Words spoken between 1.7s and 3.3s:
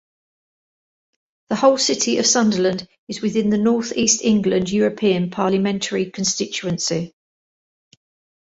City of Sunderland is